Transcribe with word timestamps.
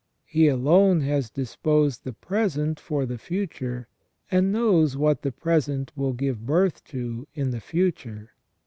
He 0.25 0.47
alone 0.47 1.01
has 1.01 1.29
disposed 1.29 2.03
the 2.05 2.13
present 2.13 2.79
for 2.79 3.05
the 3.05 3.19
future, 3.19 3.87
and 4.31 4.51
knows 4.51 4.97
what 4.97 5.21
the 5.21 5.31
present 5.31 5.91
will 5.95 6.13
give 6.13 6.43
birth 6.47 6.83
to 6.85 7.27
in 7.35 7.51
the 7.51 7.61
future. 7.61 8.31